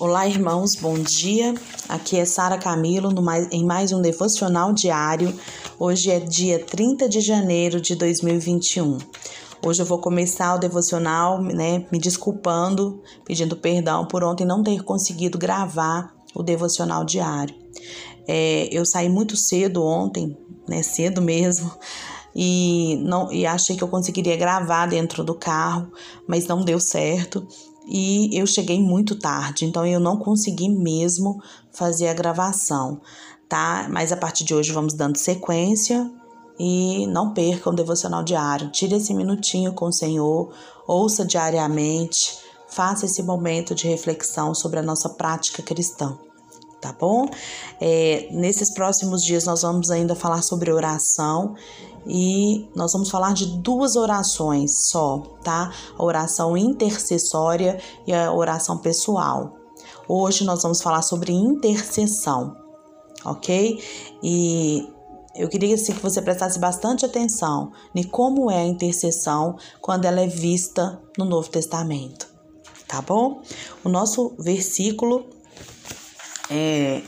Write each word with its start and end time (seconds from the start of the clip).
Olá, 0.00 0.28
irmãos, 0.28 0.76
bom 0.76 0.94
dia. 0.94 1.52
Aqui 1.88 2.18
é 2.18 2.24
Sara 2.24 2.56
Camilo 2.56 3.20
mais, 3.20 3.48
em 3.50 3.64
mais 3.64 3.90
um 3.90 4.00
devocional 4.00 4.72
diário. 4.72 5.34
Hoje 5.76 6.08
é 6.08 6.20
dia 6.20 6.64
30 6.64 7.08
de 7.08 7.20
janeiro 7.20 7.80
de 7.80 7.96
2021. 7.96 8.98
Hoje 9.60 9.82
eu 9.82 9.86
vou 9.86 9.98
começar 9.98 10.54
o 10.54 10.58
devocional, 10.58 11.42
né, 11.42 11.84
me 11.90 11.98
desculpando, 11.98 13.02
pedindo 13.24 13.56
perdão 13.56 14.06
por 14.06 14.22
ontem 14.22 14.46
não 14.46 14.62
ter 14.62 14.84
conseguido 14.84 15.36
gravar 15.36 16.14
o 16.32 16.44
devocional 16.44 17.04
diário. 17.04 17.56
É, 18.28 18.68
eu 18.70 18.86
saí 18.86 19.08
muito 19.08 19.36
cedo 19.36 19.84
ontem, 19.84 20.38
né, 20.68 20.80
cedo 20.80 21.20
mesmo, 21.20 21.72
e 22.36 23.02
não 23.02 23.32
e 23.32 23.44
achei 23.44 23.76
que 23.76 23.82
eu 23.82 23.88
conseguiria 23.88 24.36
gravar 24.36 24.86
dentro 24.86 25.24
do 25.24 25.34
carro, 25.34 25.90
mas 26.24 26.46
não 26.46 26.64
deu 26.64 26.78
certo 26.78 27.44
e 27.88 28.38
eu 28.38 28.46
cheguei 28.46 28.80
muito 28.80 29.18
tarde, 29.18 29.64
então 29.64 29.86
eu 29.86 29.98
não 29.98 30.18
consegui 30.18 30.68
mesmo 30.68 31.40
fazer 31.72 32.08
a 32.08 32.14
gravação, 32.14 33.00
tá? 33.48 33.88
Mas 33.90 34.12
a 34.12 34.16
partir 34.16 34.44
de 34.44 34.54
hoje 34.54 34.72
vamos 34.72 34.92
dando 34.92 35.16
sequência 35.16 36.10
e 36.58 37.06
não 37.06 37.32
percam 37.32 37.72
o 37.72 37.76
devocional 37.76 38.22
diário. 38.22 38.70
Tire 38.70 38.96
esse 38.96 39.14
minutinho 39.14 39.72
com 39.72 39.86
o 39.86 39.92
Senhor, 39.92 40.52
ouça 40.86 41.24
diariamente, 41.24 42.38
faça 42.68 43.06
esse 43.06 43.22
momento 43.22 43.74
de 43.74 43.88
reflexão 43.88 44.54
sobre 44.54 44.78
a 44.78 44.82
nossa 44.82 45.08
prática 45.08 45.62
cristã 45.62 46.18
tá 46.80 46.94
bom? 46.98 47.28
É, 47.80 48.28
nesses 48.30 48.72
próximos 48.72 49.22
dias 49.24 49.44
nós 49.44 49.62
vamos 49.62 49.90
ainda 49.90 50.14
falar 50.14 50.42
sobre 50.42 50.72
oração 50.72 51.54
e 52.06 52.68
nós 52.74 52.92
vamos 52.92 53.10
falar 53.10 53.34
de 53.34 53.46
duas 53.58 53.96
orações 53.96 54.88
só, 54.88 55.18
tá? 55.42 55.72
A 55.96 56.04
oração 56.04 56.56
intercessória 56.56 57.78
e 58.06 58.12
a 58.12 58.32
oração 58.32 58.78
pessoal. 58.78 59.56
Hoje 60.08 60.44
nós 60.44 60.62
vamos 60.62 60.80
falar 60.80 61.02
sobre 61.02 61.32
intercessão, 61.32 62.56
ok? 63.24 63.82
E 64.22 64.88
eu 65.34 65.48
queria 65.48 65.74
assim, 65.74 65.92
que 65.92 66.02
você 66.02 66.22
prestasse 66.22 66.58
bastante 66.58 67.04
atenção 67.04 67.72
em 67.94 68.02
como 68.02 68.50
é 68.50 68.62
a 68.62 68.66
intercessão 68.66 69.56
quando 69.80 70.04
ela 70.06 70.20
é 70.20 70.26
vista 70.26 71.00
no 71.16 71.24
Novo 71.24 71.50
Testamento, 71.50 72.26
tá 72.86 73.02
bom? 73.02 73.42
O 73.84 73.88
nosso 73.88 74.32
versículo 74.38 75.26
é, 76.50 77.00
é, 77.00 77.02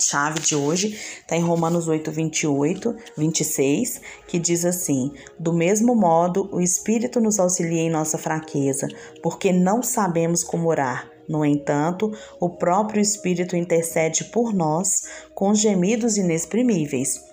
chave 0.00 0.40
de 0.40 0.54
hoje 0.56 0.98
está 1.20 1.36
em 1.36 1.42
Romanos 1.42 1.86
8, 1.86 2.10
28, 2.10 2.96
26, 3.16 4.00
que 4.26 4.38
diz 4.38 4.64
assim: 4.64 5.12
Do 5.38 5.52
mesmo 5.52 5.94
modo, 5.94 6.48
o 6.52 6.60
Espírito 6.60 7.20
nos 7.20 7.38
auxilia 7.38 7.82
em 7.82 7.90
nossa 7.90 8.18
fraqueza, 8.18 8.88
porque 9.22 9.52
não 9.52 9.82
sabemos 9.82 10.42
como 10.42 10.68
orar. 10.68 11.08
No 11.28 11.44
entanto, 11.44 12.12
o 12.40 12.50
próprio 12.50 13.00
Espírito 13.00 13.54
intercede 13.54 14.24
por 14.24 14.52
nós 14.52 15.04
com 15.32 15.54
gemidos 15.54 16.16
inexprimíveis. 16.16 17.29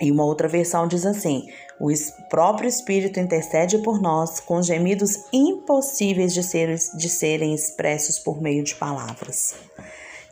E 0.00 0.12
uma 0.12 0.24
outra 0.24 0.48
versão 0.48 0.86
diz 0.86 1.04
assim: 1.04 1.48
o 1.80 1.88
próprio 2.28 2.68
Espírito 2.68 3.20
intercede 3.20 3.78
por 3.78 4.00
nós 4.00 4.40
com 4.40 4.62
gemidos 4.62 5.24
impossíveis 5.32 6.32
de, 6.32 6.42
ser, 6.42 6.76
de 6.96 7.08
serem 7.08 7.54
expressos 7.54 8.18
por 8.18 8.40
meio 8.40 8.62
de 8.62 8.74
palavras. 8.74 9.54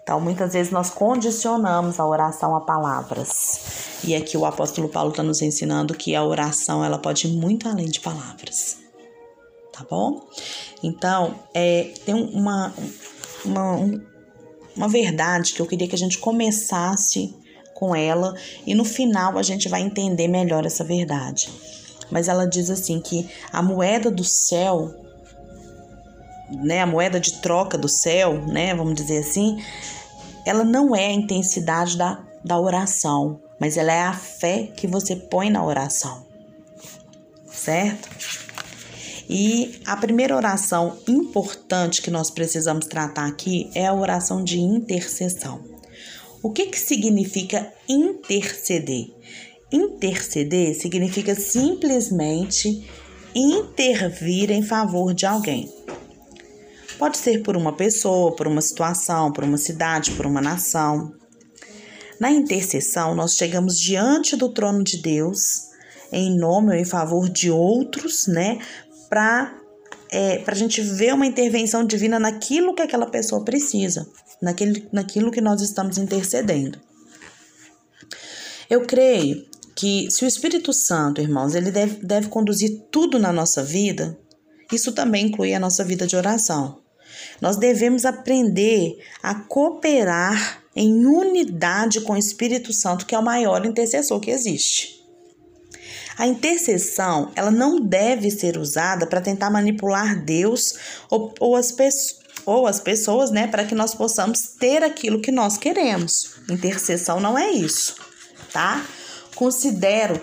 Então, 0.03 0.21
muitas 0.21 0.53
vezes 0.53 0.71
nós 0.71 0.89
condicionamos 0.89 1.99
a 1.99 2.07
oração 2.07 2.55
a 2.55 2.61
palavras. 2.61 3.99
E 4.05 4.15
aqui 4.15 4.37
o 4.37 4.45
apóstolo 4.45 4.89
Paulo 4.89 5.11
está 5.11 5.23
nos 5.23 5.43
ensinando 5.43 5.95
que 5.95 6.15
a 6.15 6.25
oração 6.25 6.85
ela 6.85 6.97
pode 6.97 7.27
ir 7.27 7.33
muito 7.33 7.69
além 7.69 7.87
de 7.87 7.99
palavras. 7.99 8.79
Tá 9.73 9.85
bom? 9.91 10.25
Então, 10.81 11.35
é, 11.53 11.93
tem 12.05 12.15
uma, 12.15 12.73
uma, 13.45 14.01
uma 14.77 14.89
verdade 14.89 15.55
que 15.55 15.61
eu 15.61 15.67
queria 15.67 15.89
que 15.89 15.97
a 15.97 15.99
gente 15.99 16.19
começasse 16.19 17.35
com 17.77 17.95
ela 17.95 18.35
e 18.67 18.75
no 18.75 18.85
final 18.85 19.39
a 19.39 19.43
gente 19.43 19.69
vai 19.69 19.83
entender 19.83 20.27
melhor 20.27 20.65
essa 20.65 20.83
verdade. 20.83 21.53
Mas 22.11 22.27
ela 22.27 22.47
diz 22.47 22.71
assim 22.71 23.01
que 23.01 23.29
a 23.53 23.63
moeda 23.63 24.11
do 24.11 24.25
céu, 24.25 24.95
né, 26.51 26.81
a 26.81 26.87
moeda 26.87 27.21
de 27.21 27.35
troca 27.35 27.77
do 27.77 27.89
céu, 27.89 28.47
né, 28.47 28.75
vamos 28.75 28.95
dizer 28.95 29.19
assim, 29.19 29.63
ela 30.47 30.65
não 30.65 30.97
é 30.97 31.07
a 31.07 31.13
intensidade 31.13 31.99
da, 31.99 32.25
da 32.43 32.59
oração, 32.59 33.41
mas 33.61 33.77
ela 33.77 33.93
é 33.93 34.03
a 34.03 34.15
fé 34.15 34.69
que 34.75 34.87
você 34.87 35.15
põe 35.15 35.51
na 35.51 35.65
oração. 35.65 36.25
Certo? 37.51 38.09
E 39.29 39.83
a 39.85 39.97
primeira 39.97 40.37
oração 40.37 40.99
importante 41.09 42.01
que 42.01 42.11
nós 42.11 42.31
precisamos 42.31 42.87
tratar 42.87 43.27
aqui 43.27 43.71
é 43.75 43.87
a 43.87 43.95
oração 43.95 44.43
de 44.43 44.61
intercessão. 44.61 45.76
O 46.47 46.53
que, 46.53 46.67
que 46.67 46.79
significa 46.79 47.73
interceder? 47.89 49.09
Interceder 49.73 50.77
significa 50.81 51.35
simplesmente 51.35 52.89
intervir 53.35 54.53
em 54.53 54.63
favor 54.63 55.13
de 55.13 55.27
alguém. 55.27 55.69
Pode 57.01 57.19
ser 57.19 57.43
por 57.43 57.57
uma 57.57 57.73
pessoa, 57.73 58.37
por 58.37 58.47
uma 58.47 58.61
situação, 58.61 59.33
por 59.33 59.43
uma 59.43 59.59
cidade, 59.59 60.13
por 60.13 60.25
uma 60.25 60.41
nação. 60.41 61.13
Na 62.21 62.31
intercessão, 62.31 63.13
nós 63.13 63.35
chegamos 63.35 63.77
diante 63.77 64.37
do 64.37 64.49
trono 64.49 64.85
de 64.85 65.03
Deus 65.03 65.63
em 66.13 66.39
nome 66.39 66.69
ou 66.69 66.77
em 66.77 66.85
favor 66.85 67.29
de 67.29 67.51
outros, 67.51 68.29
né? 68.29 68.61
Para 69.09 69.53
é, 70.13 70.45
a 70.47 70.55
gente 70.55 70.81
ver 70.81 71.13
uma 71.13 71.27
intervenção 71.27 71.85
divina 71.85 72.21
naquilo 72.21 72.73
que 72.73 72.83
aquela 72.83 73.07
pessoa 73.07 73.45
precisa, 73.45 74.07
naquele, 74.41 74.89
naquilo 74.93 75.31
que 75.31 75.41
nós 75.41 75.61
estamos 75.61 75.99
intercedendo. 75.99 76.81
Eu 78.69 78.87
creio 78.87 79.47
que 79.75 80.11
se 80.11 80.25
o 80.25 80.29
Espírito 80.29 80.73
Santo, 80.73 81.21
irmãos, 81.21 81.55
ele 81.55 81.71
deve, 81.71 82.05
deve 82.05 82.29
conduzir 82.29 82.83
tudo 82.91 83.19
na 83.19 83.33
nossa 83.33 83.63
vida, 83.63 84.19
isso 84.73 84.93
também 84.93 85.27
inclui 85.27 85.55
a 85.55 85.61
nossa 85.61 85.85
vida 85.85 86.07
de 86.07 86.17
oração. 86.17 86.81
Nós 87.41 87.57
devemos 87.57 88.05
aprender 88.05 88.99
a 89.23 89.35
cooperar 89.35 90.65
em 90.75 91.07
unidade 91.07 92.01
com 92.01 92.15
o 92.15 92.19
Espírito 92.19 92.73
Santo, 92.73 93.07
que 93.07 93.15
é 93.15 93.19
o 93.19 93.25
maior 93.25 93.65
intercessor 93.65 94.21
que 94.21 94.31
existe. 94.31 94.97
A 96.19 96.27
intercessão, 96.27 97.31
ela 97.35 97.51
não 97.51 97.79
deve 97.79 98.31
ser 98.31 98.57
usada 98.57 99.07
para 99.07 99.21
tentar 99.21 99.51
manipular 99.51 100.25
Deus 100.25 100.75
ou, 101.11 101.35
ou, 101.39 101.57
as, 101.57 101.75
ou 102.47 102.67
as 102.67 102.79
pessoas, 102.79 103.31
né, 103.33 103.49
para 103.49 103.65
que 103.65 103.75
nós 103.75 103.93
possamos 103.93 104.55
ter 104.59 104.85
aquilo 104.85 105.21
que 105.21 105.33
nós 105.33 105.59
queremos. 105.59 106.37
Intercessão 106.49 107.19
não 107.19 107.37
é 107.37 107.51
isso, 107.51 107.97
tá? 108.53 108.87
Considero, 109.35 110.21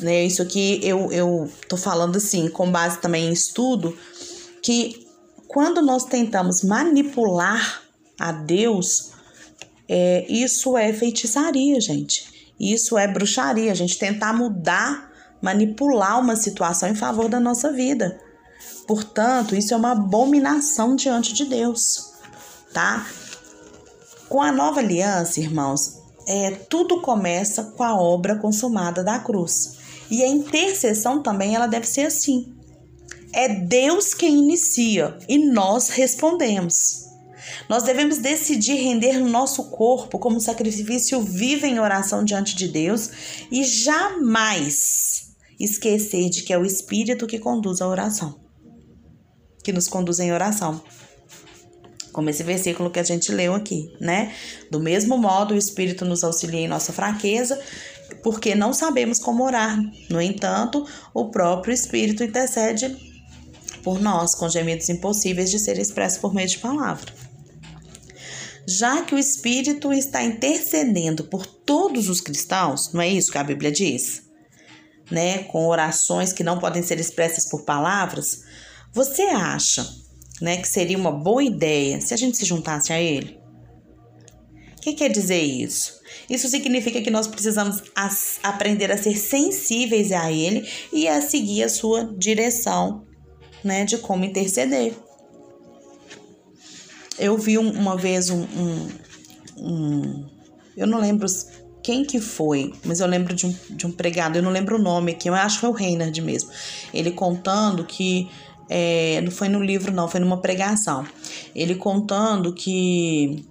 né, 0.00 0.24
isso 0.24 0.40
aqui 0.40 0.80
eu, 0.82 1.12
eu 1.12 1.52
tô 1.68 1.76
falando 1.76 2.16
assim, 2.16 2.48
com 2.48 2.70
base 2.70 2.98
também 2.98 3.28
em 3.28 3.32
estudo, 3.32 3.96
que 4.62 5.06
quando 5.46 5.82
nós 5.82 6.04
tentamos 6.04 6.62
manipular 6.62 7.82
a 8.18 8.32
Deus, 8.32 9.12
é, 9.86 10.26
isso 10.28 10.76
é 10.76 10.92
feitiçaria, 10.92 11.80
gente. 11.80 12.52
Isso 12.58 12.98
é 12.98 13.06
bruxaria, 13.06 13.70
a 13.70 13.74
gente 13.74 13.98
tentar 13.98 14.32
mudar, 14.32 15.12
manipular 15.40 16.18
uma 16.18 16.36
situação 16.36 16.88
em 16.88 16.94
favor 16.94 17.28
da 17.28 17.38
nossa 17.38 17.72
vida. 17.72 18.18
Portanto, 18.88 19.54
isso 19.54 19.74
é 19.74 19.76
uma 19.76 19.92
abominação 19.92 20.96
diante 20.96 21.34
de 21.34 21.44
Deus, 21.44 22.14
tá? 22.72 23.06
Com 24.30 24.40
a 24.40 24.50
nova 24.50 24.80
aliança, 24.80 25.40
irmãos, 25.40 25.98
é, 26.26 26.50
tudo 26.50 27.02
começa 27.02 27.64
com 27.64 27.82
a 27.82 27.94
obra 27.94 28.36
consumada 28.36 29.04
da 29.04 29.18
cruz. 29.18 29.76
E 30.10 30.22
a 30.22 30.26
intercessão 30.26 31.22
também 31.22 31.54
ela 31.54 31.66
deve 31.66 31.86
ser 31.86 32.06
assim. 32.06 32.54
É 33.32 33.48
Deus 33.48 34.14
quem 34.14 34.38
inicia 34.38 35.18
e 35.28 35.38
nós 35.38 35.90
respondemos. 35.90 37.06
Nós 37.68 37.82
devemos 37.82 38.16
decidir 38.16 38.76
render 38.76 39.18
nosso 39.20 39.64
corpo 39.64 40.18
como 40.18 40.40
sacrifício 40.40 41.20
vivo 41.20 41.66
em 41.66 41.78
oração 41.78 42.24
diante 42.24 42.56
de 42.56 42.68
Deus 42.68 43.10
e 43.50 43.64
jamais 43.64 45.34
esquecer 45.60 46.30
de 46.30 46.42
que 46.42 46.54
é 46.54 46.58
o 46.58 46.64
Espírito 46.64 47.26
que 47.26 47.38
conduz 47.38 47.82
a 47.82 47.88
oração, 47.88 48.47
que 49.68 49.72
nos 49.72 49.86
conduz 49.86 50.18
em 50.18 50.32
oração. 50.32 50.80
Como 52.10 52.30
esse 52.30 52.42
versículo 52.42 52.90
que 52.90 52.98
a 52.98 53.02
gente 53.02 53.30
leu 53.30 53.54
aqui, 53.54 53.94
né? 54.00 54.34
Do 54.70 54.80
mesmo 54.80 55.18
modo, 55.18 55.52
o 55.52 55.58
Espírito 55.58 56.06
nos 56.06 56.24
auxilia 56.24 56.60
em 56.60 56.66
nossa 56.66 56.90
fraqueza, 56.90 57.60
porque 58.22 58.54
não 58.54 58.72
sabemos 58.72 59.18
como 59.18 59.44
orar. 59.44 59.78
No 60.08 60.22
entanto, 60.22 60.86
o 61.12 61.30
próprio 61.30 61.74
Espírito 61.74 62.24
intercede 62.24 62.96
por 63.84 64.00
nós 64.00 64.34
com 64.34 64.48
gemidos 64.48 64.88
impossíveis 64.88 65.50
de 65.50 65.58
ser 65.58 65.78
expressos 65.78 66.18
por 66.18 66.32
meio 66.32 66.48
de 66.48 66.56
palavra. 66.56 67.12
Já 68.66 69.02
que 69.02 69.14
o 69.14 69.18
Espírito 69.18 69.92
está 69.92 70.22
intercedendo 70.22 71.24
por 71.24 71.44
todos 71.44 72.08
os 72.08 72.22
cristãos, 72.22 72.90
não 72.94 73.02
é 73.02 73.08
isso 73.08 73.30
que 73.30 73.36
a 73.36 73.44
Bíblia 73.44 73.70
diz? 73.70 74.22
Né? 75.10 75.40
Com 75.44 75.66
orações 75.66 76.32
que 76.32 76.42
não 76.42 76.58
podem 76.58 76.82
ser 76.82 76.98
expressas 76.98 77.50
por 77.50 77.64
palavras, 77.64 78.47
você 78.92 79.22
acha 79.22 79.88
né, 80.40 80.56
que 80.56 80.68
seria 80.68 80.96
uma 80.96 81.10
boa 81.10 81.42
ideia 81.42 82.00
se 82.00 82.14
a 82.14 82.16
gente 82.16 82.36
se 82.36 82.44
juntasse 82.44 82.92
a 82.92 83.00
ele? 83.00 83.38
O 84.76 84.80
que 84.80 84.92
quer 84.92 85.10
dizer 85.10 85.42
isso? 85.42 85.98
Isso 86.30 86.48
significa 86.48 87.00
que 87.00 87.10
nós 87.10 87.26
precisamos 87.26 87.82
aprender 88.42 88.92
a 88.92 88.98
ser 88.98 89.16
sensíveis 89.16 90.12
a 90.12 90.30
ele 90.30 90.68
e 90.92 91.08
a 91.08 91.20
seguir 91.20 91.64
a 91.64 91.68
sua 91.68 92.04
direção, 92.04 93.04
né, 93.64 93.84
de 93.84 93.98
como 93.98 94.24
interceder. 94.24 94.94
Eu 97.18 97.36
vi 97.36 97.58
uma 97.58 97.96
vez 97.96 98.30
um, 98.30 98.42
um, 98.42 98.88
um 99.56 100.26
eu 100.76 100.86
não 100.86 101.00
lembro 101.00 101.26
quem 101.82 102.04
que 102.04 102.20
foi, 102.20 102.72
mas 102.84 103.00
eu 103.00 103.06
lembro 103.06 103.34
de 103.34 103.46
um, 103.46 103.56
de 103.70 103.86
um 103.86 103.90
pregado, 103.90 104.36
eu 104.36 104.42
não 104.42 104.52
lembro 104.52 104.76
o 104.76 104.78
nome 104.78 105.12
aqui, 105.12 105.28
eu 105.28 105.34
acho 105.34 105.56
que 105.56 105.60
foi 105.62 105.70
o 105.70 105.72
Reinhard 105.72 106.20
mesmo. 106.20 106.50
Ele 106.92 107.10
contando 107.10 107.84
que 107.84 108.28
é, 108.68 109.20
não 109.22 109.30
foi 109.30 109.48
no 109.48 109.62
livro, 109.62 109.92
não, 109.92 110.08
foi 110.08 110.20
numa 110.20 110.40
pregação. 110.40 111.06
Ele 111.54 111.74
contando 111.74 112.52
que 112.52 113.44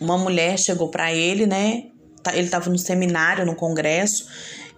uma 0.00 0.18
mulher 0.18 0.58
chegou 0.58 0.88
para 0.88 1.12
ele, 1.12 1.46
né? 1.46 1.84
Tá, 2.22 2.34
ele 2.34 2.46
estava 2.46 2.68
no 2.68 2.78
seminário, 2.78 3.46
no 3.46 3.54
congresso, 3.54 4.26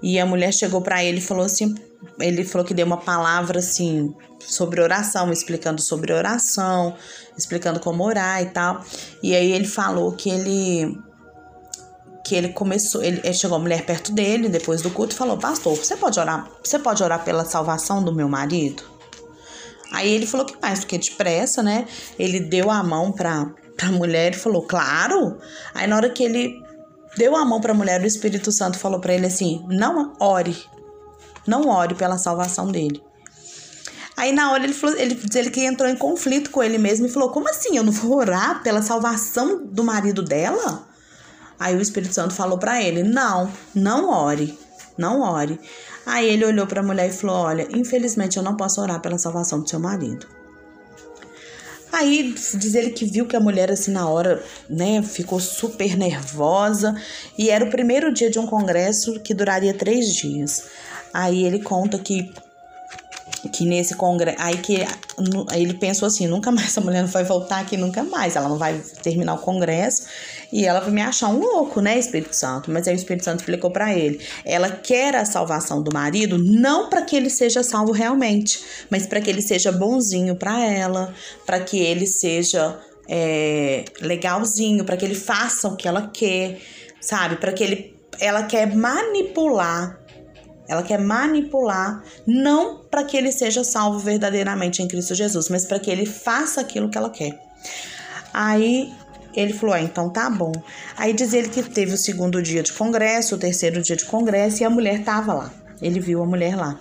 e 0.02 0.18
a 0.18 0.26
mulher 0.26 0.52
chegou 0.52 0.80
para 0.80 1.04
ele 1.04 1.18
e 1.18 1.20
falou 1.22 1.44
assim: 1.44 1.74
ele 2.20 2.44
falou 2.44 2.66
que 2.66 2.74
deu 2.74 2.86
uma 2.86 2.98
palavra 2.98 3.58
assim 3.58 4.14
sobre 4.40 4.80
oração, 4.80 5.32
explicando 5.32 5.80
sobre 5.80 6.12
oração, 6.12 6.94
explicando 7.36 7.80
como 7.80 8.04
orar 8.04 8.42
e 8.42 8.46
tal. 8.46 8.84
E 9.22 9.34
aí 9.34 9.52
ele 9.52 9.66
falou 9.66 10.12
que 10.12 10.30
ele 10.30 10.96
que 12.24 12.36
ele 12.36 12.50
começou, 12.50 13.02
ele, 13.02 13.20
ele 13.24 13.34
chegou 13.34 13.56
a 13.56 13.60
mulher 13.60 13.84
perto 13.84 14.12
dele 14.12 14.48
depois 14.48 14.82
do 14.82 14.90
culto 14.90 15.14
e 15.14 15.18
falou: 15.18 15.36
"Pastor, 15.36 15.76
você 15.76 15.96
pode 15.96 16.20
orar? 16.20 16.48
Você 16.62 16.78
pode 16.78 17.02
orar 17.02 17.24
pela 17.24 17.44
salvação 17.44 18.02
do 18.02 18.14
meu 18.14 18.28
marido?" 18.28 18.91
Aí 19.92 20.10
ele 20.10 20.26
falou 20.26 20.46
que 20.46 20.56
mais 20.60 20.80
do 20.80 20.86
que 20.86 20.96
depressa, 20.96 21.62
né? 21.62 21.86
Ele 22.18 22.40
deu 22.40 22.70
a 22.70 22.82
mão 22.82 23.12
pra, 23.12 23.52
pra 23.76 23.92
mulher 23.92 24.32
e 24.32 24.38
falou, 24.38 24.62
claro. 24.62 25.38
Aí 25.74 25.86
na 25.86 25.96
hora 25.96 26.08
que 26.08 26.24
ele 26.24 26.62
deu 27.16 27.36
a 27.36 27.44
mão 27.44 27.60
pra 27.60 27.74
mulher, 27.74 28.00
o 28.00 28.06
Espírito 28.06 28.50
Santo 28.50 28.78
falou 28.78 29.00
para 29.00 29.14
ele 29.14 29.26
assim: 29.26 29.64
não 29.68 30.14
ore. 30.18 30.56
Não 31.46 31.68
ore 31.68 31.94
pela 31.94 32.18
salvação 32.18 32.70
dele. 32.70 33.02
Aí 34.16 34.32
na 34.32 34.52
hora 34.52 34.64
ele 34.64 34.72
falou, 34.72 34.96
ele 34.96 35.14
diz 35.14 35.34
ele 35.34 35.50
que 35.50 35.64
entrou 35.64 35.88
em 35.88 35.96
conflito 35.96 36.50
com 36.50 36.62
ele 36.62 36.78
mesmo 36.78 37.06
e 37.06 37.10
falou: 37.10 37.30
Como 37.30 37.48
assim? 37.48 37.76
Eu 37.76 37.84
não 37.84 37.92
vou 37.92 38.16
orar 38.16 38.62
pela 38.62 38.80
salvação 38.80 39.66
do 39.66 39.84
marido 39.84 40.22
dela? 40.22 40.86
Aí 41.58 41.76
o 41.76 41.80
Espírito 41.80 42.14
Santo 42.14 42.32
falou 42.32 42.58
para 42.58 42.80
ele: 42.82 43.02
Não, 43.02 43.52
não 43.74 44.10
ore, 44.10 44.58
não 44.96 45.20
ore. 45.20 45.60
Aí 46.04 46.28
ele 46.28 46.44
olhou 46.44 46.66
para 46.66 46.80
a 46.80 46.84
mulher 46.84 47.08
e 47.08 47.12
falou: 47.12 47.36
Olha, 47.36 47.68
infelizmente 47.74 48.36
eu 48.36 48.42
não 48.42 48.56
posso 48.56 48.80
orar 48.80 49.00
pela 49.00 49.18
salvação 49.18 49.60
do 49.60 49.68
seu 49.68 49.78
marido. 49.78 50.26
Aí 51.92 52.34
diz 52.54 52.74
ele 52.74 52.90
que 52.90 53.04
viu 53.04 53.26
que 53.26 53.36
a 53.36 53.40
mulher, 53.40 53.70
assim, 53.70 53.92
na 53.92 54.08
hora, 54.08 54.42
né, 54.68 55.02
ficou 55.02 55.38
super 55.38 55.94
nervosa. 55.96 56.96
E 57.36 57.50
era 57.50 57.64
o 57.64 57.70
primeiro 57.70 58.12
dia 58.12 58.30
de 58.30 58.38
um 58.38 58.46
congresso 58.46 59.20
que 59.20 59.34
duraria 59.34 59.74
três 59.74 60.14
dias. 60.14 60.64
Aí 61.12 61.44
ele 61.44 61.60
conta 61.60 61.98
que 61.98 62.32
que 63.52 63.64
nesse 63.64 63.96
congresso, 63.96 64.40
aí 64.40 64.56
que 64.58 64.86
ele 65.52 65.74
pensou 65.74 66.06
assim, 66.06 66.28
nunca 66.28 66.52
mais 66.52 66.68
essa 66.68 66.80
mulher 66.80 67.02
não 67.02 67.08
vai 67.08 67.24
voltar 67.24 67.58
aqui 67.58 67.76
nunca 67.76 68.04
mais, 68.04 68.36
ela 68.36 68.48
não 68.48 68.56
vai 68.56 68.80
terminar 69.02 69.34
o 69.34 69.38
congresso 69.38 70.04
e 70.52 70.66
ela 70.66 70.80
vai 70.80 70.90
me 70.90 71.00
achar 71.00 71.28
um 71.28 71.38
louco, 71.38 71.80
né, 71.80 71.98
Espírito 71.98 72.36
Santo? 72.36 72.70
Mas 72.70 72.86
aí 72.86 72.94
o 72.94 72.96
Espírito 72.96 73.24
Santo 73.24 73.40
explicou 73.40 73.70
para 73.70 73.94
ele, 73.94 74.20
ela 74.44 74.70
quer 74.70 75.16
a 75.16 75.24
salvação 75.24 75.82
do 75.82 75.92
marido 75.92 76.36
não 76.38 76.90
para 76.90 77.02
que 77.02 77.16
ele 77.16 77.30
seja 77.30 77.62
salvo 77.62 77.92
realmente, 77.92 78.62
mas 78.90 79.06
para 79.06 79.20
que 79.20 79.30
ele 79.30 79.42
seja 79.42 79.72
bonzinho 79.72 80.36
para 80.36 80.60
ela, 80.60 81.14
para 81.46 81.60
que 81.60 81.78
ele 81.78 82.06
seja 82.06 82.78
é, 83.08 83.84
legalzinho, 84.00 84.84
para 84.84 84.96
que 84.96 85.04
ele 85.04 85.14
faça 85.14 85.68
o 85.68 85.76
que 85.76 85.88
ela 85.88 86.10
quer, 86.12 86.60
sabe? 87.00 87.36
Para 87.36 87.52
que 87.52 87.64
ele 87.64 87.92
ela 88.20 88.42
quer 88.42 88.76
manipular 88.76 90.02
ela 90.68 90.82
quer 90.82 90.98
manipular, 90.98 92.02
não 92.26 92.78
para 92.90 93.04
que 93.04 93.16
ele 93.16 93.32
seja 93.32 93.62
salvo 93.64 93.98
verdadeiramente 93.98 94.82
em 94.82 94.88
Cristo 94.88 95.14
Jesus, 95.14 95.48
mas 95.48 95.66
para 95.66 95.78
que 95.78 95.90
ele 95.90 96.06
faça 96.06 96.60
aquilo 96.60 96.88
que 96.88 96.96
ela 96.96 97.10
quer. 97.10 97.38
Aí 98.32 98.90
ele 99.34 99.52
falou: 99.52 99.74
ah, 99.74 99.80
então 99.80 100.10
tá 100.10 100.28
bom. 100.28 100.52
Aí 100.96 101.12
diz 101.12 101.32
ele 101.32 101.48
que 101.48 101.62
teve 101.62 101.94
o 101.94 101.98
segundo 101.98 102.42
dia 102.42 102.62
de 102.62 102.72
congresso, 102.72 103.34
o 103.34 103.38
terceiro 103.38 103.82
dia 103.82 103.96
de 103.96 104.04
congresso, 104.04 104.62
e 104.62 104.64
a 104.64 104.70
mulher 104.70 105.02
tava 105.04 105.32
lá. 105.32 105.52
Ele 105.80 106.00
viu 106.00 106.22
a 106.22 106.26
mulher 106.26 106.56
lá. 106.56 106.78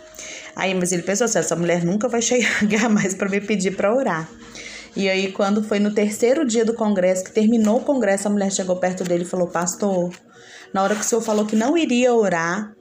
Aí, 0.55 0.73
mas 0.73 0.91
ele 0.91 1.03
pensou 1.03 1.25
assim: 1.25 1.39
essa 1.39 1.55
mulher 1.55 1.83
nunca 1.83 2.07
vai 2.07 2.21
chegar 2.21 2.89
mais 2.89 3.13
para 3.13 3.29
me 3.29 3.41
pedir 3.41 3.71
para 3.71 3.93
orar. 3.93 4.29
E 4.95 5.09
aí, 5.09 5.31
quando 5.31 5.63
foi 5.63 5.79
no 5.79 5.93
terceiro 5.93 6.45
dia 6.45 6.65
do 6.65 6.73
congresso, 6.73 7.23
que 7.23 7.31
terminou 7.31 7.77
o 7.77 7.83
congresso, 7.83 8.27
a 8.27 8.31
mulher 8.31 8.51
chegou 8.51 8.75
perto 8.75 9.03
dele 9.03 9.23
e 9.23 9.27
falou: 9.27 9.47
Pastor, 9.47 10.11
na 10.73 10.83
hora 10.83 10.95
que 10.95 11.01
o 11.01 11.03
senhor 11.03 11.21
falou 11.21 11.45
que 11.45 11.55
não 11.55 11.77
iria 11.77 12.13
orar, 12.13 12.73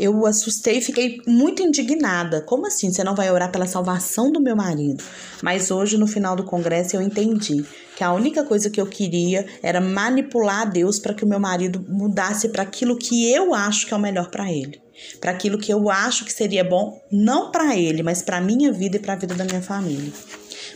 eu 0.00 0.24
assustei 0.24 0.78
e 0.78 0.80
fiquei 0.80 1.20
muito 1.26 1.62
indignada. 1.62 2.40
Como 2.40 2.66
assim? 2.66 2.90
Você 2.90 3.04
não 3.04 3.14
vai 3.14 3.30
orar 3.30 3.52
pela 3.52 3.66
salvação 3.66 4.32
do 4.32 4.40
meu 4.40 4.56
marido? 4.56 5.04
Mas 5.42 5.70
hoje, 5.70 5.98
no 5.98 6.06
final 6.06 6.34
do 6.34 6.42
congresso, 6.42 6.96
eu 6.96 7.02
entendi 7.02 7.62
que 7.94 8.02
a 8.02 8.10
única 8.10 8.42
coisa 8.42 8.70
que 8.70 8.80
eu 8.80 8.86
queria 8.86 9.44
era 9.62 9.78
manipular 9.78 10.70
Deus 10.72 10.98
para 10.98 11.12
que 11.12 11.22
o 11.22 11.28
meu 11.28 11.38
marido 11.38 11.84
mudasse 11.86 12.48
para 12.48 12.62
aquilo 12.62 12.96
que 12.96 13.30
eu 13.30 13.52
acho 13.52 13.86
que 13.86 13.92
é 13.92 13.96
o 13.96 14.00
melhor 14.00 14.30
para 14.30 14.50
ele. 14.50 14.80
Para 15.20 15.32
aquilo 15.32 15.58
que 15.58 15.70
eu 15.70 15.90
acho 15.90 16.24
que 16.24 16.32
seria 16.32 16.64
bom, 16.64 16.98
não 17.12 17.50
para 17.50 17.76
ele, 17.76 18.02
mas 18.02 18.22
para 18.22 18.40
minha 18.40 18.72
vida 18.72 18.96
e 18.96 19.00
para 19.00 19.12
a 19.12 19.16
vida 19.16 19.34
da 19.34 19.44
minha 19.44 19.60
família. 19.60 20.10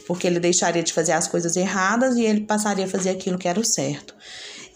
Porque 0.07 0.27
ele 0.27 0.39
deixaria 0.39 0.83
de 0.83 0.93
fazer 0.93 1.13
as 1.13 1.27
coisas 1.27 1.57
erradas 1.57 2.17
e 2.17 2.25
ele 2.25 2.43
passaria 2.43 2.85
a 2.85 2.89
fazer 2.89 3.09
aquilo 3.09 3.39
que 3.39 3.49
era 3.49 3.59
o 3.59 3.65
certo. 3.65 4.15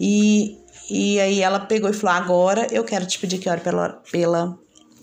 E 0.00 0.56
e 0.88 1.20
aí 1.20 1.40
ela 1.40 1.60
pegou 1.60 1.90
e 1.90 1.92
falou: 1.92 2.16
Agora 2.16 2.66
eu 2.70 2.82
quero 2.84 3.06
te 3.06 3.18
pedir 3.18 3.38
que 3.38 3.48
ore 3.48 3.60
pela, 3.60 4.02
pela 4.10 4.58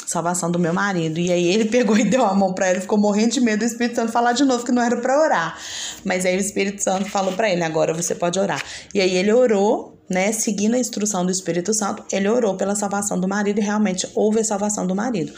salvação 0.05 0.49
do 0.49 0.57
meu 0.57 0.73
marido. 0.73 1.19
E 1.19 1.31
aí 1.31 1.47
ele 1.47 1.65
pegou 1.69 1.97
e 1.97 2.03
deu 2.03 2.25
a 2.25 2.33
mão 2.33 2.53
para 2.53 2.67
ela, 2.67 2.81
ficou 2.81 2.97
morrendo 2.97 3.33
de 3.33 3.41
medo 3.41 3.59
do 3.59 3.65
Espírito 3.65 3.95
Santo 3.95 4.11
falar 4.11 4.33
de 4.33 4.43
novo 4.43 4.65
que 4.65 4.71
não 4.71 4.81
era 4.81 4.97
para 4.97 5.19
orar. 5.19 5.57
Mas 6.03 6.25
aí 6.25 6.35
o 6.35 6.39
Espírito 6.39 6.81
Santo 6.81 7.09
falou 7.09 7.33
para 7.33 7.49
ele: 7.49 7.63
agora 7.63 7.93
você 7.93 8.15
pode 8.15 8.39
orar. 8.39 8.63
E 8.93 8.99
aí 8.99 9.15
ele 9.15 9.31
orou, 9.31 9.97
né, 10.09 10.31
seguindo 10.31 10.75
a 10.75 10.79
instrução 10.79 11.25
do 11.25 11.31
Espírito 11.31 11.73
Santo, 11.73 12.03
ele 12.11 12.27
orou 12.27 12.55
pela 12.55 12.75
salvação 12.75 13.19
do 13.19 13.27
marido 13.27 13.59
e 13.59 13.63
realmente 13.63 14.07
houve 14.15 14.39
a 14.39 14.43
salvação 14.43 14.87
do 14.87 14.95
marido. 14.95 15.33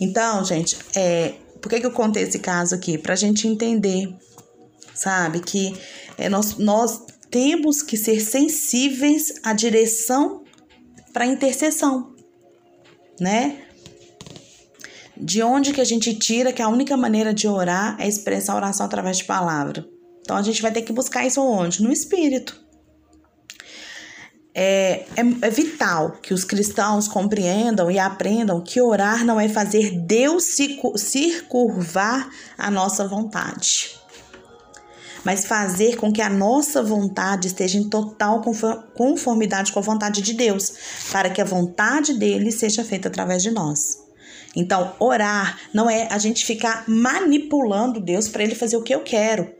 Então, 0.00 0.44
gente, 0.44 0.76
é, 0.96 1.34
por 1.60 1.68
que, 1.68 1.80
que 1.80 1.86
eu 1.86 1.92
contei 1.92 2.24
esse 2.24 2.40
caso 2.40 2.74
aqui? 2.74 2.98
Pra 2.98 3.14
gente 3.14 3.46
entender, 3.46 4.12
sabe, 4.94 5.40
que 5.40 5.76
é, 6.18 6.28
nós, 6.28 6.56
nós 6.56 7.02
temos 7.32 7.82
que 7.82 7.96
ser 7.96 8.20
sensíveis 8.20 9.32
à 9.42 9.54
direção 9.54 10.44
para 11.14 11.24
intercessão, 11.24 12.14
né? 13.18 13.62
De 15.16 15.42
onde 15.42 15.72
que 15.72 15.80
a 15.80 15.84
gente 15.84 16.14
tira 16.14 16.52
que 16.52 16.60
a 16.60 16.68
única 16.68 16.94
maneira 16.94 17.32
de 17.32 17.48
orar 17.48 17.96
é 17.98 18.06
expressar 18.06 18.52
a 18.52 18.56
oração 18.56 18.84
através 18.84 19.16
de 19.16 19.24
palavra. 19.24 19.88
Então 20.20 20.36
a 20.36 20.42
gente 20.42 20.60
vai 20.60 20.70
ter 20.70 20.82
que 20.82 20.92
buscar 20.92 21.26
isso 21.26 21.40
onde? 21.40 21.82
No 21.82 21.90
espírito. 21.90 22.60
É, 24.54 25.06
é, 25.16 25.20
é, 25.40 25.50
vital 25.50 26.18
que 26.20 26.34
os 26.34 26.44
cristãos 26.44 27.08
compreendam 27.08 27.90
e 27.90 27.98
aprendam 27.98 28.60
que 28.60 28.82
orar 28.82 29.24
não 29.24 29.40
é 29.40 29.48
fazer 29.48 29.98
Deus 30.02 30.44
se, 30.44 30.78
se 30.96 31.40
curvar 31.48 32.28
a 32.58 32.70
nossa 32.70 33.08
vontade 33.08 34.01
mas 35.24 35.44
fazer 35.44 35.96
com 35.96 36.12
que 36.12 36.22
a 36.22 36.28
nossa 36.28 36.82
vontade 36.82 37.48
esteja 37.48 37.78
em 37.78 37.88
total 37.88 38.42
conformidade 38.94 39.72
com 39.72 39.78
a 39.78 39.82
vontade 39.82 40.22
de 40.22 40.34
Deus, 40.34 40.72
para 41.10 41.30
que 41.30 41.40
a 41.40 41.44
vontade 41.44 42.14
dele 42.14 42.50
seja 42.50 42.84
feita 42.84 43.08
através 43.08 43.42
de 43.42 43.50
nós. 43.50 44.02
Então, 44.54 44.94
orar 44.98 45.58
não 45.72 45.88
é 45.88 46.08
a 46.10 46.18
gente 46.18 46.44
ficar 46.44 46.84
manipulando 46.86 48.00
Deus 48.00 48.28
para 48.28 48.42
ele 48.42 48.54
fazer 48.54 48.76
o 48.76 48.82
que 48.82 48.94
eu 48.94 49.00
quero. 49.00 49.50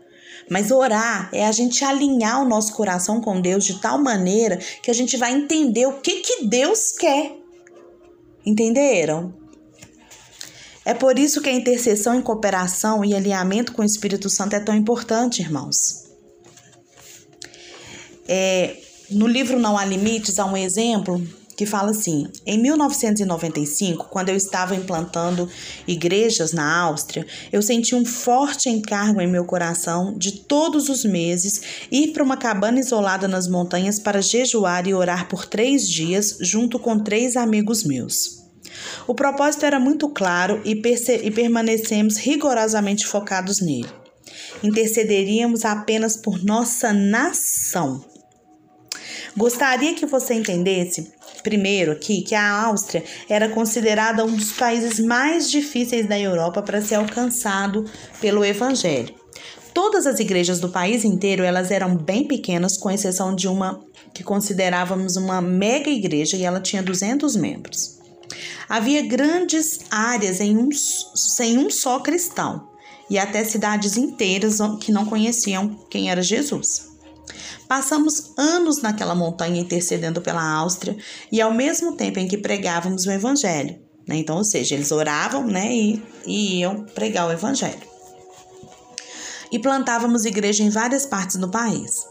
Mas 0.51 0.71
orar 0.71 1.31
é 1.33 1.47
a 1.47 1.53
gente 1.53 1.85
alinhar 1.85 2.43
o 2.43 2.49
nosso 2.49 2.75
coração 2.75 3.21
com 3.21 3.41
Deus 3.41 3.65
de 3.65 3.81
tal 3.81 3.99
maneira 3.99 4.59
que 4.83 4.91
a 4.91 4.95
gente 4.95 5.17
vai 5.17 5.33
entender 5.33 5.87
o 5.87 6.01
que, 6.01 6.21
que 6.21 6.47
Deus 6.47 6.93
quer. 6.93 7.37
Entenderam? 8.45 9.42
É 10.85 10.95
por 10.95 11.19
isso 11.19 11.41
que 11.41 11.49
a 11.49 11.53
intercessão 11.53 12.15
em 12.15 12.23
cooperação 12.23 13.05
e 13.05 13.15
alinhamento 13.15 13.73
com 13.73 13.83
o 13.83 13.85
Espírito 13.85 14.29
Santo 14.29 14.55
é 14.55 14.61
tão 14.61 14.75
importante, 14.75 15.41
irmãos. 15.41 16.05
É, 18.27 18.77
no 19.11 19.27
livro 19.27 19.59
Não 19.59 19.77
Há 19.79 19.85
Limites, 19.85 20.39
há 20.39 20.47
um 20.47 20.57
exemplo 20.57 21.23
que 21.57 21.67
fala 21.67 21.91
assim: 21.91 22.27
em 22.45 22.61
1995, 22.61 24.07
quando 24.11 24.31
eu 24.31 24.37
estava 24.37 24.75
implantando 24.75 25.49
igrejas 25.87 26.53
na 26.53 26.81
Áustria, 26.81 27.27
eu 27.53 27.63
senti 27.63 27.95
um 27.95 28.05
forte 28.05 28.69
encargo 28.69 29.21
em 29.21 29.29
meu 29.29 29.45
coração 29.45 30.15
de 30.17 30.33
todos 30.33 30.89
os 30.89 31.05
meses 31.05 31.87
ir 31.91 32.13
para 32.13 32.25
uma 32.25 32.37
cabana 32.37 32.81
isolada 32.81 33.29
nas 33.29 33.47
montanhas 33.47 34.01
para 34.01 34.21
jejuar 34.21 34.89
e 34.89 34.95
orar 34.95 35.29
por 35.29 35.47
três 35.47 35.89
dias 35.89 36.39
junto 36.41 36.79
com 36.79 36.99
três 36.99 37.37
amigos 37.37 37.85
meus. 37.85 38.42
O 39.07 39.15
propósito 39.15 39.67
era 39.67 39.79
muito 39.79 40.09
claro 40.09 40.61
e, 40.65 40.81
e 41.23 41.31
permanecemos 41.31 42.17
rigorosamente 42.17 43.07
focados 43.07 43.61
nele. 43.61 43.89
intercederíamos 44.63 45.65
apenas 45.65 46.17
por 46.17 46.43
nossa 46.45 46.93
nação. 46.93 48.05
Gostaria 49.37 49.95
que 49.95 50.05
você 50.05 50.35
entendesse, 50.35 51.11
primeiro 51.43 51.93
aqui, 51.93 52.23
que 52.23 52.35
a 52.35 52.65
Áustria 52.65 53.03
era 53.29 53.49
considerada 53.49 54.25
um 54.25 54.37
dos 54.37 54.53
países 54.53 55.01
mais 55.01 55.51
difíceis 55.51 56.07
da 56.07 56.19
Europa 56.19 56.63
para 56.63 56.83
ser 56.83 56.97
alcançado 56.97 57.85
pelo 58.21 58.45
Evangelho. 58.45 59.15
Todas 59.73 60.07
as 60.07 60.21
igrejas 60.21 60.61
do 60.61 60.69
país 60.69 61.03
inteiro, 61.03 61.43
elas 61.43 61.71
eram 61.71 61.97
bem 61.97 62.29
pequenas, 62.29 62.77
com 62.77 62.91
exceção 62.91 63.35
de 63.35 63.49
uma 63.49 63.81
que 64.13 64.23
considerávamos 64.23 65.17
uma 65.17 65.41
mega 65.41 65.89
igreja 65.89 66.37
e 66.37 66.45
ela 66.45 66.61
tinha 66.61 66.83
200 66.83 67.35
membros. 67.37 68.02
Havia 68.73 69.03
grandes 69.03 69.81
áreas 69.91 70.41
em 70.41 70.57
um, 70.57 70.71
sem 70.73 71.59
um 71.59 71.69
só 71.69 72.01
cristão 72.01 72.71
e 73.11 73.19
até 73.19 73.45
cidades 73.45 73.99
inteiras 73.99 74.61
que 74.81 74.91
não 74.91 75.05
conheciam 75.05 75.79
quem 75.91 76.11
era 76.11 76.23
Jesus. 76.23 76.89
Passamos 77.69 78.33
anos 78.39 78.81
naquela 78.81 79.15
montanha 79.15 79.61
intercedendo 79.61 80.23
pela 80.23 80.43
Áustria 80.43 80.97
e 81.31 81.39
ao 81.39 81.53
mesmo 81.53 81.97
tempo 81.97 82.19
em 82.19 82.27
que 82.27 82.39
pregávamos 82.39 83.05
o 83.05 83.11
evangelho. 83.11 83.79
Né? 84.09 84.17
Então, 84.17 84.39
ou 84.39 84.45
seja, 84.45 84.75
eles 84.75 84.91
oravam 84.91 85.47
né, 85.47 85.71
e, 85.71 86.03
e 86.25 86.61
iam 86.61 86.87
pregar 86.95 87.29
o 87.29 87.33
evangelho 87.33 87.93
e 89.53 89.59
plantávamos 89.59 90.25
igreja 90.25 90.63
em 90.63 90.71
várias 90.71 91.05
partes 91.05 91.37
do 91.37 91.51
país. 91.51 92.07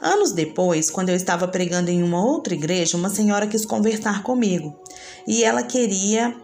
Anos 0.00 0.30
depois, 0.30 0.88
quando 0.88 1.08
eu 1.08 1.16
estava 1.16 1.48
pregando 1.48 1.90
em 1.90 2.00
uma 2.00 2.24
outra 2.24 2.54
igreja, 2.54 2.96
uma 2.96 3.10
senhora 3.10 3.48
quis 3.48 3.66
conversar 3.66 4.22
comigo 4.22 4.78
e 5.26 5.44
ela 5.44 5.62
queria 5.62 6.34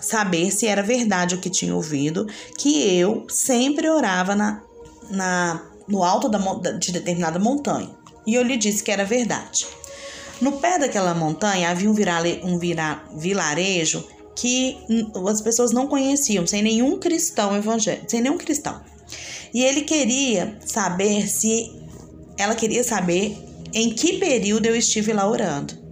saber 0.00 0.50
se 0.50 0.66
era 0.66 0.82
verdade 0.82 1.34
o 1.34 1.38
que 1.38 1.50
tinha 1.50 1.74
ouvido, 1.74 2.26
que 2.58 2.82
eu 2.96 3.26
sempre 3.28 3.88
orava 3.88 4.34
na, 4.34 4.62
na, 5.10 5.62
no 5.88 6.04
alto 6.04 6.28
da, 6.28 6.38
de 6.72 6.92
determinada 6.92 7.38
montanha. 7.38 7.90
E 8.26 8.34
eu 8.34 8.42
lhe 8.42 8.56
disse 8.56 8.82
que 8.82 8.90
era 8.90 9.04
verdade. 9.04 9.66
No 10.40 10.52
pé 10.52 10.78
daquela 10.78 11.14
montanha 11.14 11.70
havia 11.70 11.90
um, 11.90 11.94
virale, 11.94 12.40
um 12.44 12.58
vira, 12.58 13.02
vilarejo 13.16 14.06
que 14.34 14.76
as 15.30 15.40
pessoas 15.40 15.72
não 15.72 15.86
conheciam, 15.86 16.46
sem 16.46 16.62
nenhum 16.62 16.98
cristão 16.98 17.56
evangélico, 17.56 18.10
sem 18.10 18.20
nenhum 18.20 18.36
cristão. 18.36 18.80
E 19.54 19.64
ele 19.64 19.82
queria 19.82 20.58
saber 20.66 21.26
se 21.26 21.72
ela 22.36 22.54
queria 22.54 22.84
saber 22.84 23.38
em 23.72 23.94
que 23.94 24.18
período 24.18 24.66
eu 24.66 24.76
estive 24.76 25.12
lá 25.12 25.26
orando. 25.26 25.85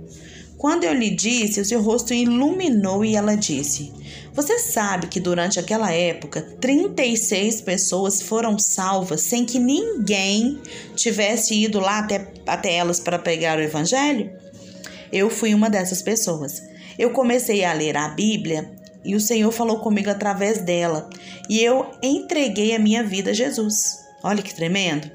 Quando 0.64 0.84
eu 0.84 0.94
lhe 0.94 1.10
disse, 1.10 1.60
o 1.60 1.64
seu 1.64 1.82
rosto 1.82 2.14
iluminou 2.14 3.04
e 3.04 3.14
ela 3.14 3.36
disse: 3.36 3.92
Você 4.32 4.58
sabe 4.58 5.08
que 5.08 5.20
durante 5.20 5.60
aquela 5.60 5.92
época 5.92 6.40
36 6.58 7.60
pessoas 7.60 8.22
foram 8.22 8.58
salvas 8.58 9.20
sem 9.20 9.44
que 9.44 9.58
ninguém 9.58 10.58
tivesse 10.96 11.54
ido 11.62 11.78
lá 11.78 11.98
até, 11.98 12.32
até 12.46 12.76
elas 12.76 12.98
para 12.98 13.18
pregar 13.18 13.58
o 13.58 13.60
evangelho? 13.60 14.32
Eu 15.12 15.28
fui 15.28 15.52
uma 15.52 15.68
dessas 15.68 16.00
pessoas. 16.00 16.62
Eu 16.98 17.10
comecei 17.10 17.62
a 17.62 17.74
ler 17.74 17.98
a 17.98 18.08
Bíblia 18.08 18.72
e 19.04 19.14
o 19.14 19.20
Senhor 19.20 19.52
falou 19.52 19.80
comigo 19.80 20.08
através 20.08 20.62
dela, 20.62 21.10
e 21.46 21.62
eu 21.62 21.90
entreguei 22.02 22.74
a 22.74 22.78
minha 22.78 23.04
vida 23.04 23.32
a 23.32 23.34
Jesus. 23.34 24.03
Olha 24.26 24.42
que 24.42 24.54
tremendo! 24.54 25.10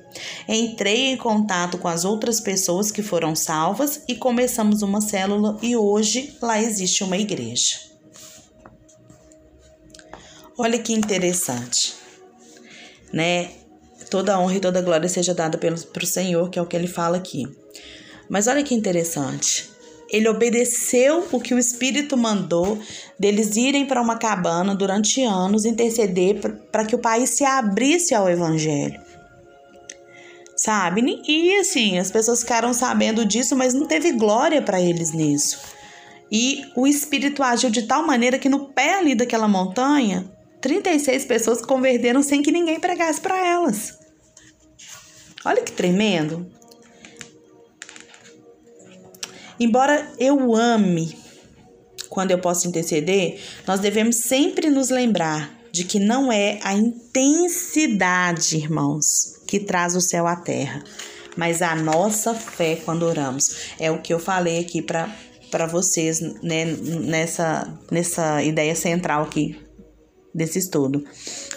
Entrei 0.48 1.08
em 1.08 1.18
contato 1.18 1.80
com 1.80 1.88
as 1.88 2.06
outras 2.06 2.39
pessoas 2.39 2.92
que 2.92 3.01
foram 3.01 3.36
salvas 3.36 4.04
e 4.08 4.13
começamos 4.13 4.84
uma 4.84 5.01
célula 5.01 5.58
e 5.63 5.75
hoje 5.75 6.38
lá 6.39 6.62
existe 6.62 7.04
uma 7.04 7.18
igreja. 7.18 7.80
Olha 10.56 10.78
que 10.78 10.94
interessante, 10.94 11.96
né? 13.12 13.50
Toda 14.12 14.39
honra 14.39 14.58
e 14.58 14.60
toda 14.60 14.80
glória 14.80 15.10
seja 15.10 15.34
dada 15.34 15.58
para 15.58 16.04
o 16.04 16.08
Senhor, 16.08 16.48
que 16.51 16.60
é 16.60 16.62
o 16.62 16.68
que 16.68 16.75
ele 16.75 16.88
fala 16.88 17.18
aqui. 17.18 17.48
Mas 18.30 18.46
olha 18.46 18.63
que 18.63 18.75
interessante 18.75 19.72
ele 20.12 20.28
obedeceu 20.28 21.28
o 21.32 21.39
que 21.39 21.54
o 21.54 21.60
Espírito 21.60 22.18
mandou 22.18 22.80
deles 23.18 23.56
irem 23.56 23.86
para 23.86 24.01
uma 24.01 24.18
cabana 24.18 24.75
durante 24.75 25.24
anos 25.24 25.66
interceder 25.66 26.39
para 26.72 26.86
que 26.86 26.96
o 26.96 27.00
país 27.00 27.32
se 27.32 27.44
abrisse 27.44 28.16
ao 28.16 28.30
Evangelho. 28.30 29.00
Sabe? 30.56 31.22
E 31.28 31.56
assim, 31.56 31.98
as 31.98 32.12
pessoas 32.12 32.42
ficaram 32.42 32.74
sabendo 32.74 33.25
disso, 33.25 33.56
mas 33.56 33.74
não 33.74 33.86
teve 33.86 34.12
glória 34.12 34.62
para 34.62 34.82
eles 34.82 35.12
nisso. 35.12 35.60
E 36.32 36.66
o 36.75 36.86
Espírito 36.86 37.42
agiu 37.42 37.70
de 37.70 37.84
tal 37.84 38.06
maneira 38.06 38.38
que 38.38 38.50
no 38.50 38.70
pé 38.70 38.96
ali 38.96 39.16
daquela 39.16 39.48
montanha, 39.48 40.30
36 40.62 41.25
pessoas 41.25 41.62
converteram 41.62 42.22
sem 42.22 42.42
que 42.42 42.51
ninguém 42.51 42.80
pregasse 42.80 43.22
para 43.22 43.38
elas. 43.48 43.98
Olha 45.46 45.62
que 45.63 45.72
tremendo. 45.72 46.59
Embora 49.60 50.12
eu 50.18 50.56
ame 50.56 51.18
quando 52.10 52.32
eu 52.32 52.39
posso 52.39 52.68
interceder, 52.68 53.39
nós 53.68 53.80
devemos 53.80 54.18
sempre 54.18 54.70
nos 54.70 54.89
lembrar 54.89 55.54
de 55.72 55.84
que 55.84 56.00
não 56.00 56.32
é 56.32 56.60
a 56.63 56.74
intensidade, 56.74 58.58
irmãos, 58.58 59.36
que 59.48 59.60
traz 59.60 59.96
o 59.96 60.01
céu 60.01 60.25
à 60.25 60.36
terra, 60.36 60.84
mas 61.38 61.62
a 61.62 61.75
nossa 61.75 62.34
fé 62.34 62.78
quando 62.84 63.04
oramos. 63.04 63.74
É 63.80 63.92
o 63.92 64.01
que 64.01 64.13
eu 64.13 64.20
falei 64.20 64.60
aqui 64.60 64.82
para 64.82 65.68
vocês 65.68 66.20
né, 66.42 66.66
nessa, 66.66 67.72
nessa 67.92 68.42
ideia 68.44 68.75
central 68.75 69.24
aqui 69.24 69.68
desse 70.33 70.59
estudo. 70.59 71.03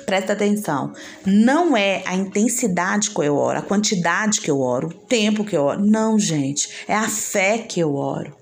Presta 0.06 0.32
atenção. 0.32 0.92
Não 1.24 1.76
é 1.76 2.02
a 2.06 2.14
intensidade 2.14 3.10
que 3.10 3.20
eu 3.20 3.36
oro, 3.36 3.58
a 3.58 3.62
quantidade 3.62 4.40
que 4.40 4.50
eu 4.50 4.60
oro, 4.60 4.88
o 4.88 4.94
tempo 4.94 5.44
que 5.44 5.56
eu 5.56 5.62
oro. 5.62 5.84
Não, 5.84 6.18
gente. 6.18 6.68
É 6.88 6.94
a 6.94 7.08
fé 7.08 7.58
que 7.58 7.80
eu 7.80 7.94
oro. 7.94 8.36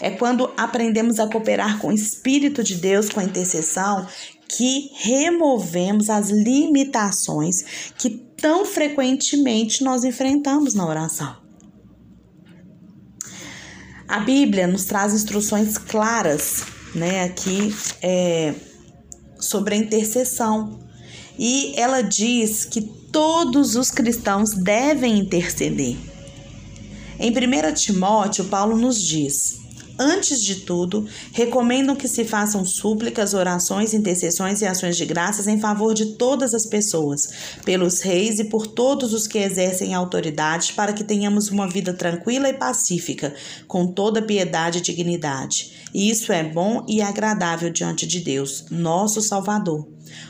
É 0.00 0.10
quando 0.10 0.50
aprendemos 0.56 1.20
a 1.20 1.26
cooperar 1.26 1.78
com 1.78 1.88
o 1.88 1.92
Espírito 1.92 2.62
de 2.62 2.76
Deus, 2.76 3.08
com 3.08 3.20
a 3.20 3.24
intercessão, 3.24 4.06
que 4.48 4.90
removemos 4.94 6.10
as 6.10 6.30
limitações 6.30 7.92
que 7.98 8.10
tão 8.10 8.64
frequentemente 8.64 9.82
nós 9.82 10.04
enfrentamos 10.04 10.74
na 10.74 10.86
oração. 10.86 11.36
A 14.06 14.20
Bíblia 14.20 14.66
nos 14.66 14.84
traz 14.84 15.14
instruções 15.14 15.78
claras, 15.78 16.62
né, 16.94 17.24
aqui 17.24 17.74
é, 18.02 18.54
sobre 19.44 19.74
a 19.74 19.78
intercessão. 19.78 20.78
E 21.38 21.72
ela 21.76 22.02
diz 22.02 22.64
que 22.64 22.80
todos 22.80 23.76
os 23.76 23.90
cristãos 23.90 24.54
devem 24.54 25.18
interceder. 25.18 25.96
Em 27.18 27.30
1 27.30 27.74
Timóteo, 27.74 28.44
Paulo 28.46 28.76
nos 28.76 29.00
diz: 29.00 29.63
Antes 29.98 30.42
de 30.42 30.56
tudo, 30.56 31.06
recomendam 31.32 31.94
que 31.94 32.08
se 32.08 32.24
façam 32.24 32.64
súplicas, 32.64 33.32
orações, 33.32 33.94
intercessões 33.94 34.60
e 34.60 34.66
ações 34.66 34.96
de 34.96 35.04
graças 35.04 35.46
em 35.46 35.60
favor 35.60 35.94
de 35.94 36.16
todas 36.16 36.52
as 36.52 36.66
pessoas, 36.66 37.28
pelos 37.64 38.00
reis 38.00 38.40
e 38.40 38.44
por 38.44 38.66
todos 38.66 39.14
os 39.14 39.28
que 39.28 39.38
exercem 39.38 39.94
autoridade, 39.94 40.72
para 40.72 40.92
que 40.92 41.04
tenhamos 41.04 41.48
uma 41.48 41.68
vida 41.68 41.94
tranquila 41.94 42.48
e 42.48 42.54
pacífica, 42.54 43.34
com 43.68 43.86
toda 43.86 44.20
piedade 44.20 44.78
e 44.78 44.82
dignidade. 44.82 45.72
E 45.94 46.10
isso 46.10 46.32
é 46.32 46.42
bom 46.42 46.84
e 46.88 47.00
agradável 47.00 47.70
diante 47.70 48.04
de 48.04 48.18
Deus, 48.18 48.64
nosso 48.70 49.22
Salvador, 49.22 49.86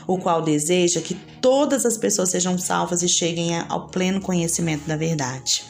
o 0.07 0.19
qual 0.19 0.43
deseja 0.43 1.01
que 1.01 1.15
todas 1.41 1.87
as 1.87 1.97
pessoas 1.97 2.29
sejam 2.29 2.55
salvas 2.59 3.01
e 3.01 3.09
cheguem 3.09 3.57
ao 3.67 3.87
pleno 3.87 4.21
conhecimento 4.21 4.85
da 4.85 4.95
verdade. 4.95 5.63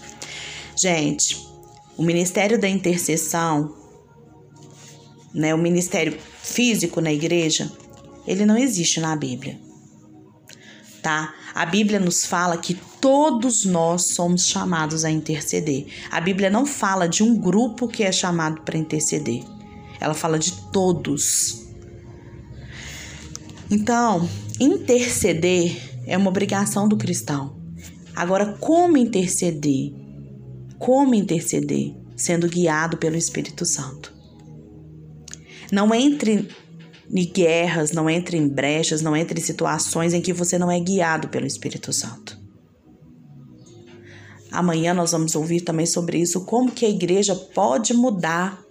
Gente, 0.76 1.38
o 1.98 2.04
ministério 2.04 2.60
da 2.60 2.68
intercessão 2.68 3.85
né, 5.36 5.54
o 5.54 5.58
ministério 5.58 6.18
físico 6.42 7.02
na 7.02 7.12
igreja, 7.12 7.70
ele 8.26 8.46
não 8.46 8.58
existe 8.58 9.02
na 9.02 9.16
Bíblia. 9.16 9.60
Tá? 11.04 11.36
A 11.54 11.66
Bíblia 11.66 12.00
nos 12.00 12.26
fala 12.26 12.58
que 12.58 12.74
todos 13.02 13.66
nós 13.66 14.08
somos 14.16 14.48
chamados 14.48 15.06
a 15.06 15.12
interceder. 15.12 15.86
A 16.10 16.20
Bíblia 16.20 16.50
não 16.50 16.66
fala 16.66 17.08
de 17.08 17.22
um 17.22 17.38
grupo 17.38 17.88
que 17.88 18.04
é 18.04 18.12
chamado 18.12 18.62
para 18.62 18.78
interceder. 18.78 19.44
Ela 20.00 20.14
fala 20.14 20.40
de 20.40 20.54
todos. 20.72 21.66
Então, 23.70 24.28
interceder 24.60 25.78
é 26.08 26.18
uma 26.18 26.30
obrigação 26.30 26.88
do 26.88 26.98
cristão. 26.98 27.56
Agora, 28.16 28.54
como 28.60 28.98
interceder? 28.98 29.94
Como 30.80 31.14
interceder? 31.14 31.94
Sendo 32.16 32.48
guiado 32.48 32.98
pelo 32.98 33.18
Espírito 33.18 33.66
Santo. 33.66 34.15
Não 35.72 35.94
entre 35.94 36.48
em 37.10 37.26
guerras, 37.26 37.92
não 37.92 38.10
entre 38.10 38.38
em 38.38 38.48
brechas, 38.48 39.02
não 39.02 39.16
entre 39.16 39.40
em 39.40 39.44
situações 39.44 40.14
em 40.14 40.22
que 40.22 40.34
você 40.34 40.58
não 40.58 40.72
é 40.72 40.80
guiado 40.80 41.28
pelo 41.28 41.46
Espírito 41.46 41.94
Santo. 41.94 42.40
Amanhã 44.52 44.94
nós 44.94 45.12
vamos 45.12 45.36
ouvir 45.36 45.62
também 45.62 45.86
sobre 45.86 46.18
isso, 46.18 46.46
como 46.46 46.72
que 46.72 46.86
a 46.86 46.90
igreja 46.90 47.36
pode 47.36 47.94
mudar 47.94 48.64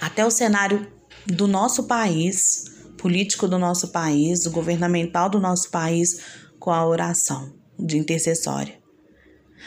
até 0.00 0.24
o 0.24 0.30
cenário 0.30 0.86
do 1.26 1.48
nosso 1.48 1.84
país, 1.84 2.64
político 2.98 3.48
do 3.48 3.58
nosso 3.58 3.88
país, 3.88 4.46
governamental 4.46 5.30
do 5.30 5.40
nosso 5.40 5.70
país, 5.70 6.20
com 6.58 6.70
a 6.70 6.86
oração 6.86 7.54
de 7.78 7.96
intercessória. 7.96 8.83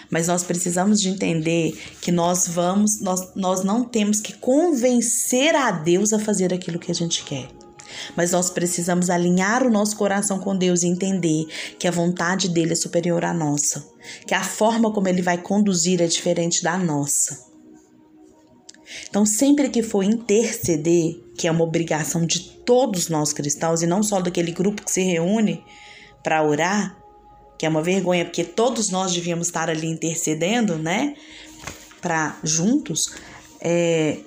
Mas 0.10 0.28
nós 0.28 0.44
precisamos 0.44 1.02
de 1.02 1.10
entender 1.10 1.78
que 2.02 2.12
nós 2.12 2.48
vamos, 2.48 3.02
nós, 3.02 3.36
nós 3.36 3.64
não 3.64 3.84
temos 3.84 4.20
que 4.20 4.34
convencer 4.34 5.56
a 5.56 5.72
Deus 5.72 6.14
a 6.14 6.20
fazer 6.20 6.54
aquilo 6.54 6.80
que 6.80 6.92
a 6.92 6.96
gente 6.96 7.24
quer. 7.24 7.50
Mas 8.16 8.32
nós 8.32 8.50
precisamos 8.50 9.10
alinhar 9.10 9.66
o 9.66 9.70
nosso 9.70 9.96
coração 9.96 10.40
com 10.40 10.56
Deus 10.56 10.84
e 10.84 10.88
entender 10.88 11.46
que 11.80 11.88
a 11.88 11.92
vontade 11.92 12.50
dele 12.50 12.74
é 12.74 12.76
superior 12.76 13.24
à 13.26 13.34
nossa, 13.34 13.86
que 14.26 14.34
a 14.34 14.44
forma 14.44 14.92
como 14.92 15.08
ele 15.08 15.22
vai 15.22 15.38
conduzir 15.38 16.02
é 16.02 16.08
diferente 16.08 16.64
da 16.64 16.78
nossa. 16.78 17.48
Então, 19.10 19.26
sempre 19.26 19.70
que 19.70 19.84
for 19.84 20.04
interceder, 20.04 21.22
que 21.38 21.48
é 21.48 21.52
uma 21.52 21.64
obrigação 21.64 22.26
de 22.26 22.40
todos 22.66 23.10
nós 23.10 23.34
cristãos 23.34 23.82
e 23.82 23.88
não 23.88 24.02
só 24.02 24.20
daquele 24.22 24.52
grupo 24.52 24.84
que 24.84 24.92
se 24.92 25.02
reúne 25.02 25.64
para 26.24 26.44
orar, 26.44 26.98
que 27.58 27.66
é 27.66 27.70
uma 27.70 27.82
vergonha, 27.82 28.26
porque 28.26 28.44
todos 28.44 28.90
nós 28.90 29.14
devíamos 29.14 29.48
estar 29.48 29.70
ali 29.70 29.88
intercedendo, 29.88 30.78
né? 30.78 31.16
Para 32.02 32.38
juntos, 32.44 33.16
é, 33.60 34.20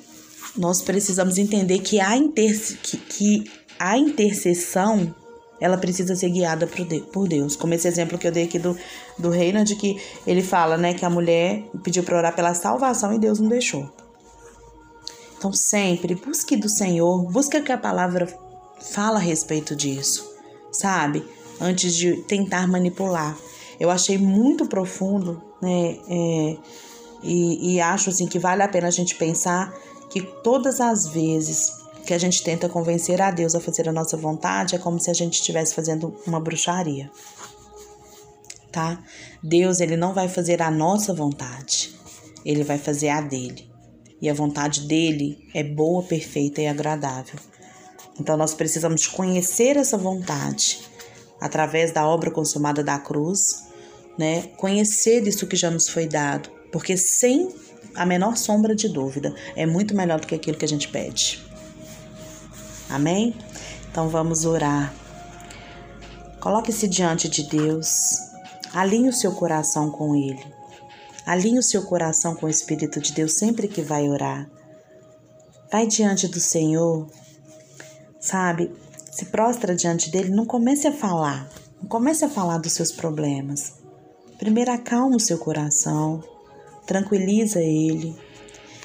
nós 0.56 0.82
precisamos 0.82 1.38
entender 1.38 1.78
que 1.78 2.00
a, 2.00 2.16
inter, 2.16 2.58
que, 2.82 2.96
que 2.96 3.50
a 3.78 3.96
intercessão 3.96 5.14
ela 5.60 5.76
precisa 5.76 6.16
ser 6.16 6.30
guiada 6.30 6.66
por 7.12 7.28
Deus. 7.28 7.54
Como 7.54 7.75
esse 7.75 7.87
exemplo 7.87 8.18
que 8.18 8.26
eu 8.26 8.32
dei 8.32 8.44
aqui 8.44 8.58
do, 8.58 8.76
do 9.18 9.28
reino, 9.28 9.62
de 9.62 9.76
que 9.76 10.00
ele 10.26 10.42
fala, 10.42 10.78
né, 10.78 10.94
que 10.94 11.04
a 11.04 11.10
mulher 11.10 11.64
pediu 11.84 12.02
para 12.02 12.16
orar 12.16 12.34
pela 12.34 12.54
salvação 12.54 13.12
e 13.12 13.18
Deus 13.18 13.38
não 13.38 13.49
deixou. 13.49 13.88
Então, 15.37 15.52
sempre 15.52 16.14
busque 16.14 16.56
do 16.56 16.68
Senhor, 16.68 17.30
busque 17.30 17.56
o 17.58 17.62
que 17.62 17.72
a 17.72 17.78
palavra 17.78 18.26
fala 18.80 19.18
a 19.18 19.22
respeito 19.22 19.76
disso, 19.76 20.30
sabe? 20.72 21.25
Antes 21.60 21.94
de 21.94 22.16
tentar 22.22 22.66
manipular. 22.66 23.36
Eu 23.78 23.90
achei 23.90 24.16
muito 24.18 24.66
profundo, 24.66 25.42
né? 25.60 25.98
É, 26.08 26.56
e, 27.22 27.74
e 27.74 27.80
acho 27.80 28.10
assim 28.10 28.26
que 28.26 28.38
vale 28.38 28.62
a 28.62 28.68
pena 28.68 28.88
a 28.88 28.90
gente 28.90 29.14
pensar 29.14 29.74
que 30.10 30.22
todas 30.42 30.80
as 30.80 31.06
vezes 31.06 31.80
que 32.04 32.14
a 32.14 32.18
gente 32.18 32.42
tenta 32.42 32.68
convencer 32.68 33.20
a 33.20 33.30
Deus 33.30 33.54
a 33.54 33.60
fazer 33.60 33.88
a 33.88 33.92
nossa 33.92 34.16
vontade, 34.16 34.74
é 34.74 34.78
como 34.78 34.98
se 34.98 35.10
a 35.10 35.14
gente 35.14 35.34
estivesse 35.34 35.74
fazendo 35.74 36.14
uma 36.26 36.40
bruxaria. 36.40 37.10
Tá? 38.72 39.02
Deus, 39.42 39.80
ele 39.80 39.96
não 39.96 40.14
vai 40.14 40.28
fazer 40.28 40.62
a 40.62 40.70
nossa 40.70 41.12
vontade. 41.12 41.94
Ele 42.44 42.64
vai 42.64 42.78
fazer 42.78 43.10
a 43.10 43.20
dele. 43.20 43.70
E 44.20 44.28
a 44.28 44.34
vontade 44.34 44.82
dele 44.82 45.38
é 45.54 45.62
boa, 45.62 46.02
perfeita 46.02 46.60
e 46.60 46.66
agradável. 46.66 47.38
Então 48.18 48.36
nós 48.36 48.54
precisamos 48.54 49.06
conhecer 49.06 49.76
essa 49.76 49.96
vontade 49.96 50.89
através 51.40 51.92
da 51.92 52.06
obra 52.06 52.30
consumada 52.30 52.85
da 52.85 52.99
cruz, 52.99 53.64
né? 54.18 54.42
Conhecer 54.56 55.26
isso 55.26 55.47
que 55.47 55.56
já 55.56 55.70
nos 55.70 55.88
foi 55.88 56.06
dado, 56.06 56.50
porque 56.70 56.97
sem 56.97 57.49
a 57.94 58.04
menor 58.04 58.37
sombra 58.37 58.75
de 58.75 58.88
dúvida, 58.88 59.35
é 59.56 59.66
muito 59.66 59.94
melhor 59.94 60.20
do 60.20 60.26
que 60.26 60.35
aquilo 60.35 60.56
que 60.56 60.64
a 60.64 60.68
gente 60.68 60.88
pede. 60.88 61.42
Amém? 62.88 63.35
Então 63.90 64.09
vamos 64.09 64.44
orar. 64.44 64.92
Coloque-se 66.40 66.88
diante 66.88 67.28
de 67.28 67.44
Deus. 67.44 67.88
Alinhe 68.73 69.09
o 69.09 69.12
seu 69.12 69.32
coração 69.32 69.90
com 69.90 70.14
Ele. 70.14 70.44
Alinhe 71.26 71.59
o 71.59 71.62
seu 71.62 71.82
coração 71.82 72.35
com 72.35 72.47
o 72.47 72.49
Espírito 72.49 73.00
de 73.00 73.12
Deus 73.12 73.35
sempre 73.35 73.68
que 73.68 73.82
vai 73.82 74.09
orar. 74.09 74.49
Vai 75.70 75.87
diante 75.87 76.26
do 76.26 76.40
Senhor, 76.40 77.06
sabe? 78.18 78.73
Se 79.20 79.26
prostra 79.26 79.76
diante 79.76 80.10
dele, 80.10 80.30
não 80.30 80.46
comece 80.46 80.88
a 80.88 80.92
falar. 80.94 81.46
Não 81.78 81.86
comece 81.86 82.24
a 82.24 82.28
falar 82.30 82.56
dos 82.56 82.72
seus 82.72 82.90
problemas. 82.90 83.74
Primeiro 84.38 84.72
acalma 84.72 85.16
o 85.16 85.20
seu 85.20 85.36
coração 85.36 86.24
tranquiliza 86.86 87.60
ele 87.60 88.16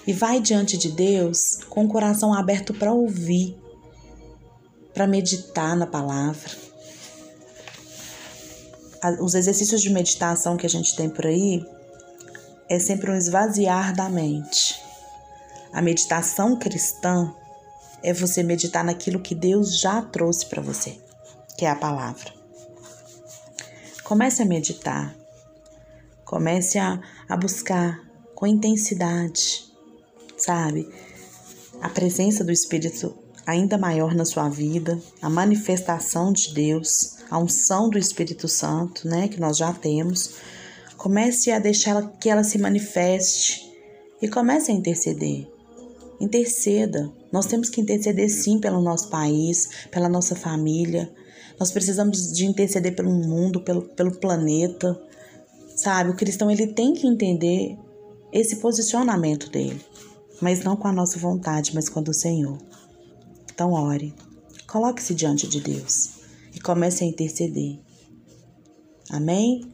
e 0.05 0.12
vai 0.12 0.41
diante 0.41 0.77
de 0.77 0.91
Deus 0.91 1.60
com 1.69 1.86
o 1.86 1.88
coração 1.88 2.33
aberto 2.33 2.73
para 2.73 2.91
ouvir, 2.91 3.57
para 4.93 5.07
meditar 5.07 5.73
na 5.77 5.88
palavra. 5.88 6.51
Os 9.21 9.36
exercícios 9.36 9.81
de 9.81 9.89
meditação 9.89 10.57
que 10.57 10.65
a 10.65 10.69
gente 10.69 10.97
tem 10.97 11.10
por 11.10 11.25
aí 11.25 11.65
é 12.67 12.77
sempre 12.77 13.10
um 13.10 13.15
esvaziar 13.15 13.95
da 13.95 14.10
mente. 14.10 14.83
A 15.71 15.81
meditação 15.81 16.57
cristã 16.57 17.33
é 18.03 18.13
você 18.13 18.43
meditar 18.43 18.84
naquilo 18.84 19.19
que 19.19 19.36
Deus 19.36 19.79
já 19.79 20.01
trouxe 20.01 20.45
para 20.45 20.62
você, 20.62 20.97
que 21.58 21.65
é 21.65 21.69
a 21.69 21.75
palavra. 21.75 22.34
Comece 24.03 24.41
a 24.41 24.45
meditar 24.45 25.15
Comece 26.25 26.79
a, 26.79 26.99
a 27.29 27.38
buscar 27.38 28.03
com 28.34 28.47
intensidade, 28.47 29.71
sabe? 30.36 30.89
A 31.79 31.88
presença 31.88 32.43
do 32.43 32.51
Espírito 32.51 33.15
ainda 33.45 33.77
maior 33.77 34.15
na 34.15 34.25
sua 34.25 34.49
vida, 34.49 34.99
a 35.21 35.29
manifestação 35.29 36.34
de 36.34 36.51
Deus, 36.51 37.17
a 37.29 37.38
unção 37.38 37.91
do 37.91 37.99
Espírito 37.99 38.47
Santo, 38.47 39.08
né, 39.08 39.27
que 39.27 39.39
nós 39.39 39.55
já 39.55 39.71
temos. 39.71 40.38
Comece 40.97 41.51
a 41.51 41.60
deixar 41.60 42.01
que 42.19 42.27
ela 42.27 42.43
se 42.43 42.58
manifeste 42.58 43.71
e 44.19 44.27
comece 44.27 44.71
a 44.71 44.73
interceder. 44.73 45.47
Interceda. 46.19 47.12
Nós 47.32 47.45
temos 47.45 47.69
que 47.69 47.82
interceder 47.82 48.30
sim 48.30 48.60
pelo 48.60 48.82
nosso 48.82 49.10
país, 49.10 49.69
pela 49.91 50.08
nossa 50.08 50.36
família. 50.36 51.12
Nós 51.60 51.71
precisamos 51.71 52.32
de 52.34 52.45
interceder 52.45 52.95
pelo 52.95 53.12
mundo, 53.12 53.62
pelo, 53.62 53.84
pelo 53.84 54.17
planeta. 54.19 54.99
Sabe, 55.75 56.12
o 56.12 56.15
cristão 56.15 56.49
ele 56.49 56.67
tem 56.67 56.93
que 56.93 57.08
entender 57.08 57.78
esse 58.32 58.58
posicionamento 58.58 59.49
dele, 59.49 59.80
mas 60.41 60.63
não 60.63 60.75
com 60.75 60.88
a 60.88 60.91
nossa 60.91 61.19
vontade, 61.19 61.73
mas 61.73 61.89
com 61.89 61.99
a 61.99 62.04
do 62.04 62.13
Senhor. 62.13 62.58
Então 63.54 63.71
ore, 63.71 64.13
coloque-se 64.67 65.13
diante 65.13 65.47
de 65.47 65.62
Deus 65.62 66.12
e 66.54 66.60
comece 66.60 67.04
a 67.04 67.08
interceder. 67.08 67.80
Amém? 69.10 69.71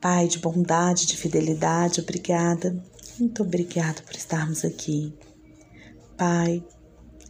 Pai 0.00 0.28
de 0.28 0.38
bondade, 0.38 1.06
de 1.06 1.16
fidelidade, 1.16 2.00
obrigada. 2.00 2.76
Muito 3.18 3.42
obrigada 3.42 4.02
por 4.02 4.14
estarmos 4.14 4.64
aqui. 4.64 5.14
Pai, 6.16 6.62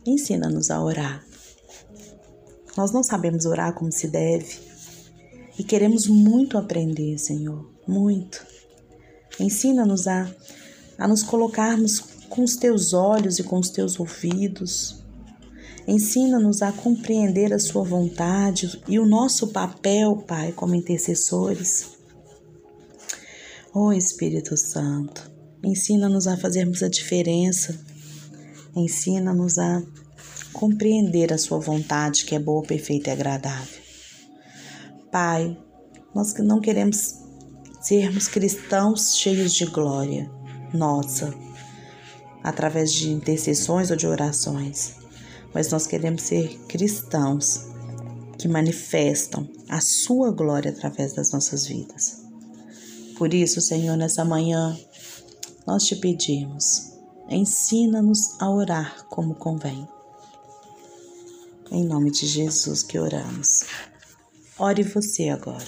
ensina-nos 0.04 0.70
a 0.70 0.82
orar. 0.82 1.24
Nós 2.76 2.92
não 2.92 3.02
sabemos 3.02 3.46
orar 3.46 3.72
como 3.72 3.90
se 3.90 4.08
deve, 4.08 4.58
e 5.58 5.64
queremos 5.64 6.06
muito 6.06 6.58
aprender, 6.58 7.16
Senhor, 7.18 7.70
muito. 7.86 8.44
Ensina-nos 9.40 10.06
a, 10.06 10.30
a 10.98 11.08
nos 11.08 11.22
colocarmos 11.22 12.00
com 12.28 12.42
os 12.42 12.56
teus 12.56 12.92
olhos 12.92 13.38
e 13.38 13.42
com 13.42 13.58
os 13.58 13.70
teus 13.70 13.98
ouvidos. 13.98 15.02
Ensina-nos 15.86 16.62
a 16.62 16.72
compreender 16.72 17.52
a 17.54 17.58
Sua 17.58 17.84
vontade 17.84 18.82
e 18.86 18.98
o 18.98 19.06
nosso 19.06 19.48
papel, 19.48 20.16
Pai, 20.26 20.52
como 20.52 20.74
intercessores. 20.74 21.96
Ó 23.72 23.86
oh, 23.86 23.92
Espírito 23.92 24.56
Santo, 24.56 25.30
ensina-nos 25.66 26.28
a 26.28 26.36
fazermos 26.36 26.82
a 26.82 26.88
diferença. 26.88 27.78
Ensina-nos 28.74 29.58
a 29.58 29.82
compreender 30.52 31.32
a 31.32 31.38
Sua 31.38 31.58
vontade, 31.58 32.24
que 32.24 32.34
é 32.34 32.38
boa, 32.38 32.62
perfeita 32.62 33.10
e 33.10 33.12
agradável. 33.12 33.80
Pai, 35.10 35.58
nós 36.14 36.32
não 36.34 36.60
queremos 36.60 37.16
sermos 37.80 38.28
cristãos 38.28 39.16
cheios 39.16 39.52
de 39.52 39.66
glória 39.66 40.30
nossa, 40.72 41.34
através 42.42 42.92
de 42.92 43.10
intercessões 43.10 43.90
ou 43.90 43.96
de 43.96 44.06
orações, 44.06 44.94
mas 45.52 45.70
nós 45.70 45.86
queremos 45.86 46.22
ser 46.22 46.56
cristãos 46.68 47.66
que 48.38 48.46
manifestam 48.46 49.48
a 49.68 49.80
Sua 49.80 50.30
glória 50.30 50.70
através 50.70 51.12
das 51.12 51.32
nossas 51.32 51.66
vidas. 51.66 52.24
Por 53.16 53.32
isso, 53.32 53.60
Senhor, 53.60 53.96
nessa 53.96 54.24
manhã, 54.24 54.76
nós 55.66 55.84
te 55.84 55.96
pedimos, 55.96 56.92
ensina-nos 57.28 58.40
a 58.40 58.48
orar 58.48 59.04
como 59.08 59.34
convém. 59.34 59.86
Em 61.72 61.84
nome 61.84 62.12
de 62.12 62.26
Jesus 62.26 62.84
que 62.84 62.98
oramos. 62.98 63.64
Ore 64.56 64.84
você 64.84 65.28
agora. 65.28 65.66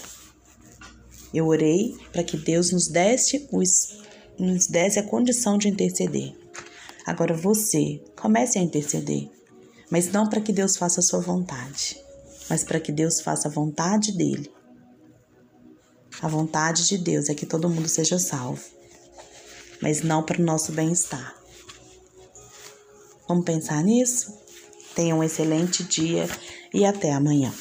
Eu 1.35 1.49
orei 1.49 1.97
para 2.13 2.23
que 2.23 2.37
Deus 2.37 2.71
nos 2.71 2.87
desse, 2.87 3.49
os, 3.53 3.99
nos 4.39 4.69
desse 4.69 5.01
a 5.01 5.03
condição 5.03 5.59
de 5.59 5.69
interceder. 5.69 6.33
Agora 7.05 7.35
você 7.35 8.01
comece 8.17 8.59
a 8.59 8.63
interceder, 8.63 9.29
mas 9.91 10.13
não 10.13 10.29
para 10.29 10.41
que 10.41 10.53
Deus 10.53 10.77
faça 10.77 11.01
a 11.01 11.03
sua 11.03 11.21
vontade, 11.21 12.01
mas 12.49 12.63
para 12.63 12.79
que 12.79 12.93
Deus 12.93 13.21
faça 13.21 13.49
a 13.49 13.51
vontade 13.51 14.13
dele. 14.17 14.51
A 16.23 16.29
vontade 16.29 16.87
de 16.87 16.97
Deus 16.97 17.29
é 17.29 17.35
que 17.35 17.47
todo 17.47 17.69
mundo 17.69 17.89
seja 17.89 18.19
salvo, 18.19 18.78
mas 19.81 20.03
não 20.03 20.23
para 20.23 20.41
o 20.41 20.45
nosso 20.45 20.73
bem-estar. 20.73 21.35
Vamos 23.29 23.45
pensar 23.45 23.83
nisso? 23.83 24.33
Tenha 24.95 25.15
um 25.15 25.23
excelente 25.23 25.85
dia 25.85 26.29
e 26.73 26.85
até 26.85 27.13
amanhã. 27.13 27.53